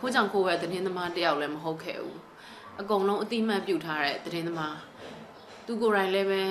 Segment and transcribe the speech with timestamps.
[0.00, 2.18] ကိုကြောင့်ကိုပဲသတင်းသမားတယောက်လည်းမဟုတ်ခဲ့ဘူး
[2.80, 4.78] အကုန်လုံးအတိမတ်ပြုတ်ထားတဲ့သတင်းသမား
[5.66, 6.42] သူကိုယ်တိုင်လည်းပဲ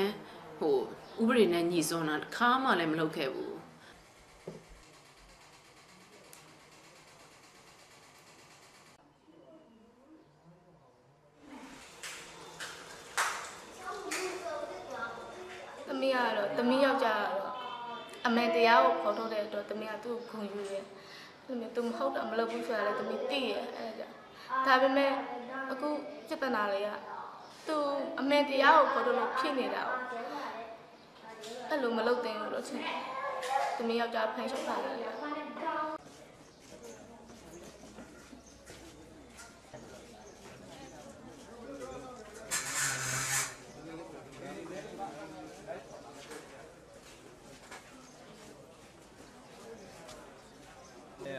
[0.60, 0.76] ဟို
[1.22, 3.56] ဥပဒေနဲ့ညီစွန်းတာတစ်ခါမှလည်းမလုပ်ခဲ့ဘူး
[15.88, 17.54] သမီးကတော့သမီးယောက်ျားကတော့
[18.26, 20.86] အမေတရားကိုခေါ်ထုတ်တဲ့အတွက်သမီးကသူ့ကိုဂုဏ်ယူတယ်။
[21.50, 24.14] သမီးသူမဟုတ်တာမလုပ်ဘူးဆိုတာလည်းသမီးသိရဲ့အဲဒါကြောင့်
[24.68, 25.12] ဒါပေမဲ့
[25.72, 25.90] အခု
[26.28, 26.90] ပြဿနာတွေက
[27.68, 27.78] သူ
[28.20, 29.92] အမေတရားကိုခေါ်ထုတ်လို့ဖြစ်နေတာ哦
[31.70, 32.98] အဲ့လိုမလုပ်သင့်ဘူးလို့ထင်တယ်။
[33.78, 35.89] သမီးယောက်ျားဖန်ရှုပ်တာလေ။အဲ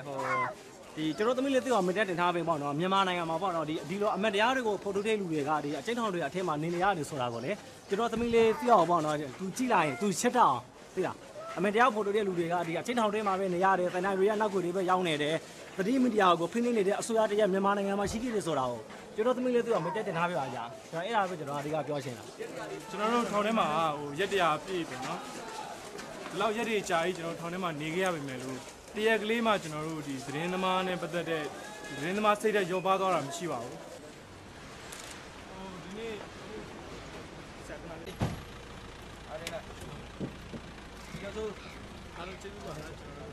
[0.06, 0.16] ဟို
[0.96, 7.52] ဒီကျွန်တော်သမီးလေးသိအောင်မတက်တင်ထားပေးပေါ့နော်မြန်မာနိုင်ငံမှာပေါ့နော်ဒီဒီလိုအမတ်တရားတွေကိုဖော်ထုတ်တဲ့လူတွေကဒီအကျဉ်းထောင်တွေအထက်မှာနေနေရတယ်ဆိုတာကိုလေ
[7.88, 10.56] ကျွန်တော်သမီးလေးသိအောင်ပေါ့နော်သူကြည့်လိုက်ရင်သူချက်တော့
[10.94, 11.16] သိလား
[11.58, 15.34] အမတ်တရားဖော်ထုတ်တဲ့လူတွေကဒီအကျဉ်းထောင်တွေမှာပဲနေရတယ်တန်တိုင်းတွေကနောက်ွယ်တွေပဲရောက်နေတယ်
[15.76, 18.80] သတိမီဒီယာကိုဖိနှိပ်နေတဲ့အစိုးရတရက်မြန်မာနိုင်ငံမှာရှိခဲ့တယ်ဆိုတာကို
[19.14, 22.24] ကျွန်တော်သမီးလေးသိအောင်မတက်တင်ထားပေးပါကြာကျွန်တော်အဲ့ဒါပဲကျွန်တော်အဓိကပြောချင်တာ
[22.90, 23.66] ကျွန်တော်တို့ထောင်ထဲမှာ
[23.98, 25.18] ဟိုရက်တရာပြည့်တယ်နော်
[26.30, 28.58] ဒီလောက်ရက်တွေကြာကြီးကျွန်တော်ထောင်ထဲမှာနေခဲ့ရပါမယ်လို့
[28.96, 31.44] တရက်ကလေးမှကျွန်တော်တို့ဒီသတင်းသမားနဲ့ပတ်သက်တဲ့
[31.96, 36.14] သတင်းသမားစိတ်ဓာတ်ရောပါသွားတာမရှိပါဘူးဟိုဒီနေ့
[37.68, 38.12] ဆက်ကနေ
[39.28, 41.50] အားရနေလားဒီကတော့
[42.16, 43.30] အားလုံးကျေးဇူးပါကျွန်တော်